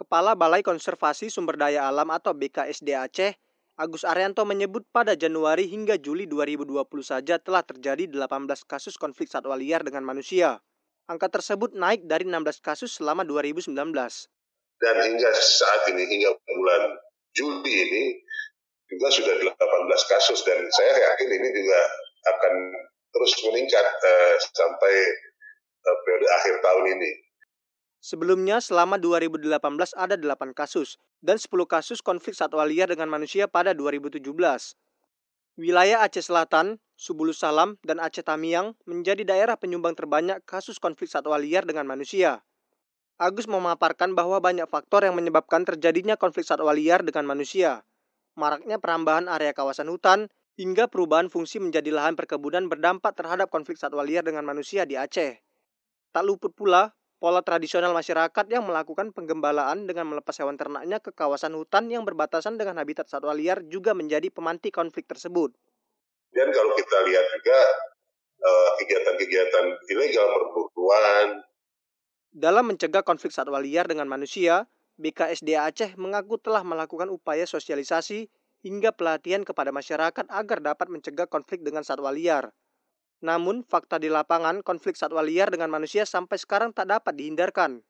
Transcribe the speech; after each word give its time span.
Kepala 0.00 0.32
Balai 0.32 0.64
Konservasi 0.64 1.28
Sumber 1.28 1.60
Daya 1.60 1.84
Alam 1.84 2.08
atau 2.08 2.32
BKSD 2.32 2.96
Aceh, 2.96 3.36
Agus 3.76 4.08
Arianto 4.08 4.48
menyebut 4.48 4.88
pada 4.88 5.12
Januari 5.12 5.68
hingga 5.68 6.00
Juli 6.00 6.24
2020 6.24 6.72
saja 7.04 7.36
telah 7.36 7.60
terjadi 7.60 8.08
18 8.08 8.48
kasus 8.64 8.96
konflik 8.96 9.28
satwa 9.28 9.60
liar 9.60 9.84
dengan 9.84 10.00
manusia. 10.08 10.64
Angka 11.04 11.28
tersebut 11.28 11.76
naik 11.76 12.08
dari 12.08 12.24
16 12.24 12.64
kasus 12.64 12.96
selama 12.96 13.28
2019. 13.28 13.76
Dan 14.80 14.96
hingga 15.04 15.30
saat 15.36 15.92
ini, 15.92 16.08
hingga 16.08 16.32
bulan 16.48 16.96
Juli 17.36 17.68
ini, 17.68 18.04
juga 18.88 19.12
sudah 19.12 19.36
18 19.36 19.52
kasus. 20.16 20.40
Dan 20.48 20.64
saya 20.72 20.96
yakin 20.96 21.28
ini 21.28 21.48
juga 21.52 21.80
akan 22.24 22.54
terus 23.12 23.32
meningkat 23.44 23.84
uh, 23.84 24.34
sampai 24.48 24.94
uh, 25.84 25.96
periode 26.08 26.28
akhir 26.40 26.54
tahun 26.64 26.84
ini. 26.96 27.12
Sebelumnya, 28.00 28.64
selama 28.64 28.96
2018 28.96 29.60
ada 29.92 30.16
8 30.16 30.56
kasus 30.56 30.96
dan 31.20 31.36
10 31.36 31.52
kasus 31.68 32.00
konflik 32.00 32.32
satwa 32.32 32.64
liar 32.64 32.88
dengan 32.88 33.12
manusia 33.12 33.44
pada 33.44 33.76
2017. 33.76 34.24
Wilayah 35.60 36.00
Aceh 36.08 36.24
Selatan, 36.24 36.80
Subulus 36.96 37.44
Salam, 37.44 37.76
dan 37.84 38.00
Aceh 38.00 38.24
Tamiang 38.24 38.72
menjadi 38.88 39.28
daerah 39.28 39.60
penyumbang 39.60 39.92
terbanyak 39.92 40.40
kasus 40.48 40.80
konflik 40.80 41.12
satwa 41.12 41.36
liar 41.36 41.68
dengan 41.68 41.84
manusia. 41.84 42.40
Agus 43.20 43.44
memaparkan 43.44 44.16
bahwa 44.16 44.40
banyak 44.40 44.64
faktor 44.64 45.04
yang 45.04 45.12
menyebabkan 45.12 45.68
terjadinya 45.68 46.16
konflik 46.16 46.48
satwa 46.48 46.72
liar 46.72 47.04
dengan 47.04 47.28
manusia. 47.28 47.84
Maraknya 48.32 48.80
perambahan 48.80 49.28
area 49.28 49.52
kawasan 49.52 49.92
hutan, 49.92 50.32
hingga 50.56 50.88
perubahan 50.88 51.28
fungsi 51.28 51.60
menjadi 51.60 51.92
lahan 51.92 52.16
perkebunan 52.16 52.72
berdampak 52.72 53.12
terhadap 53.12 53.52
konflik 53.52 53.76
satwa 53.76 54.00
liar 54.00 54.24
dengan 54.24 54.48
manusia 54.48 54.88
di 54.88 54.96
Aceh. 54.96 55.36
Tak 56.16 56.24
luput 56.24 56.56
pula 56.56 56.96
pola 57.20 57.44
tradisional 57.44 57.92
masyarakat 57.92 58.48
yang 58.48 58.64
melakukan 58.64 59.12
penggembalaan 59.12 59.84
dengan 59.84 60.08
melepas 60.08 60.32
hewan 60.40 60.56
ternaknya 60.56 61.04
ke 61.04 61.12
kawasan 61.12 61.52
hutan 61.52 61.92
yang 61.92 62.08
berbatasan 62.08 62.56
dengan 62.56 62.80
habitat 62.80 63.12
satwa 63.12 63.36
liar 63.36 63.60
juga 63.68 63.92
menjadi 63.92 64.32
pemantik 64.32 64.72
konflik 64.72 65.04
tersebut. 65.04 65.52
Dan 66.32 66.48
kalau 66.48 66.72
kita 66.72 66.96
lihat 67.04 67.26
juga 67.36 67.60
eh, 68.40 68.68
kegiatan-kegiatan 68.80 69.64
ilegal 69.92 70.26
perburuan. 70.32 71.44
Dalam 72.32 72.72
mencegah 72.72 73.04
konflik 73.04 73.36
satwa 73.36 73.60
liar 73.60 73.84
dengan 73.84 74.08
manusia, 74.08 74.64
BKSDA 74.96 75.68
Aceh 75.68 75.92
mengaku 76.00 76.40
telah 76.40 76.64
melakukan 76.64 77.12
upaya 77.12 77.44
sosialisasi 77.44 78.32
hingga 78.64 78.96
pelatihan 78.96 79.44
kepada 79.44 79.72
masyarakat 79.72 80.24
agar 80.28 80.58
dapat 80.64 80.88
mencegah 80.88 81.28
konflik 81.28 81.60
dengan 81.60 81.84
satwa 81.84 82.08
liar. 82.12 82.48
Namun, 83.20 83.60
fakta 83.64 84.00
di 84.00 84.08
lapangan 84.08 84.64
konflik 84.64 84.96
satwa 84.96 85.20
liar 85.20 85.52
dengan 85.52 85.68
manusia 85.68 86.08
sampai 86.08 86.40
sekarang 86.40 86.72
tak 86.72 86.88
dapat 86.88 87.12
dihindarkan. 87.16 87.84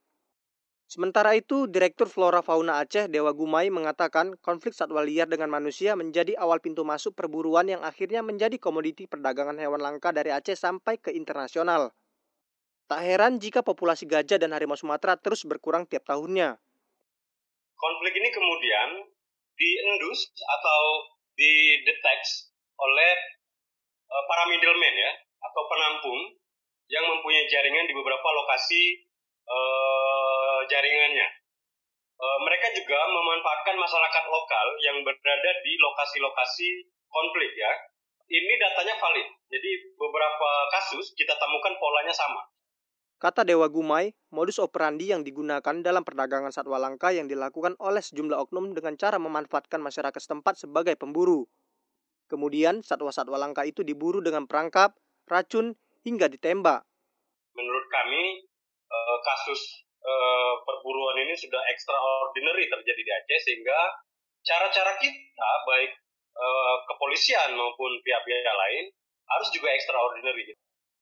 Sementara 0.91 1.39
itu, 1.39 1.71
Direktur 1.71 2.11
Flora 2.11 2.43
Fauna 2.43 2.83
Aceh 2.83 3.07
Dewa 3.07 3.31
Gumai 3.31 3.71
mengatakan 3.71 4.35
konflik 4.43 4.75
satwa 4.75 5.07
liar 5.07 5.31
dengan 5.31 5.47
manusia 5.47 5.95
menjadi 5.95 6.35
awal 6.35 6.59
pintu 6.59 6.83
masuk 6.83 7.15
perburuan 7.15 7.71
yang 7.71 7.87
akhirnya 7.87 8.27
menjadi 8.27 8.59
komoditi 8.59 9.07
perdagangan 9.07 9.55
hewan 9.55 9.79
langka 9.79 10.11
dari 10.11 10.35
Aceh 10.35 10.59
sampai 10.59 10.99
ke 10.99 11.15
internasional. 11.15 11.95
Tak 12.91 13.07
heran 13.07 13.39
jika 13.39 13.63
populasi 13.63 14.03
gajah 14.11 14.35
dan 14.43 14.51
harimau 14.51 14.75
Sumatera 14.75 15.15
terus 15.15 15.47
berkurang 15.47 15.87
tiap 15.87 16.03
tahunnya. 16.11 16.59
Konflik 17.79 18.13
ini 18.19 18.29
kemudian 18.35 19.07
diendus 19.55 20.27
atau 20.43 20.83
dideteksi 21.39 22.51
oleh 22.83 23.40
para 24.41 24.49
middleman 24.49 24.97
ya 24.97 25.13
atau 25.21 25.63
penampung 25.69 26.21
yang 26.89 27.05
mempunyai 27.05 27.45
jaringan 27.45 27.85
di 27.85 27.93
beberapa 27.93 28.25
lokasi 28.25 29.05
uh, 29.45 30.65
jaringannya. 30.65 31.29
Uh, 32.17 32.39
mereka 32.49 32.73
juga 32.73 33.05
memanfaatkan 33.05 33.77
masyarakat 33.77 34.25
lokal 34.33 34.67
yang 34.81 34.97
berada 35.05 35.51
di 35.61 35.77
lokasi-lokasi 35.77 36.89
konflik 37.13 37.53
ya. 37.53 37.69
Ini 38.33 38.53
datanya 38.57 38.97
valid. 38.97 39.29
Jadi 39.53 39.71
beberapa 40.01 40.51
kasus 40.73 41.13
kita 41.13 41.37
temukan 41.37 41.77
polanya 41.77 42.17
sama. 42.17 42.41
Kata 43.21 43.45
Dewa 43.45 43.69
Gumai, 43.69 44.17
modus 44.33 44.57
operandi 44.57 45.13
yang 45.13 45.21
digunakan 45.21 45.85
dalam 45.85 46.01
perdagangan 46.01 46.49
satwa 46.49 46.81
langka 46.81 47.13
yang 47.13 47.29
dilakukan 47.29 47.77
oleh 47.77 48.01
sejumlah 48.01 48.41
oknum 48.49 48.73
dengan 48.73 48.97
cara 48.97 49.21
memanfaatkan 49.21 49.85
masyarakat 49.85 50.17
setempat 50.17 50.65
sebagai 50.65 50.97
pemburu. 50.97 51.45
Kemudian 52.31 52.87
satwa-satwa 52.87 53.35
langka 53.35 53.67
itu 53.67 53.83
diburu 53.83 54.23
dengan 54.23 54.47
perangkap, 54.47 54.95
racun, 55.27 55.75
hingga 56.07 56.31
ditembak. 56.31 56.87
Menurut 57.59 57.87
kami 57.91 58.47
eh, 58.87 59.19
kasus 59.27 59.83
eh, 59.99 60.53
perburuan 60.63 61.27
ini 61.27 61.35
sudah 61.35 61.59
extraordinary 61.75 62.71
terjadi 62.71 63.03
di 63.03 63.13
Aceh 63.13 63.41
sehingga 63.51 63.79
cara-cara 64.47 64.95
kita 65.03 65.51
baik 65.67 65.93
eh, 66.39 66.77
kepolisian 66.87 67.59
maupun 67.59 67.99
pihak-pihak 68.07 68.55
lain 68.55 68.85
harus 69.27 69.49
juga 69.51 69.75
extraordinary. 69.75 70.55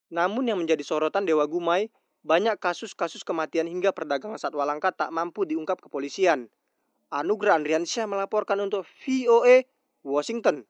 Namun 0.08 0.48
yang 0.48 0.58
menjadi 0.64 0.80
sorotan 0.80 1.28
Dewa 1.28 1.44
Gumai, 1.44 1.92
banyak 2.24 2.56
kasus-kasus 2.56 3.20
kematian 3.20 3.68
hingga 3.68 3.92
perdagangan 3.92 4.40
satwa 4.40 4.64
langka 4.64 4.90
tak 4.96 5.12
mampu 5.12 5.44
diungkap 5.44 5.78
kepolisian. 5.84 6.48
Anugerah 7.08 7.60
Andriansyah 7.60 8.04
melaporkan 8.04 8.60
untuk 8.60 8.84
VOA 9.04 9.64
Washington. 10.04 10.68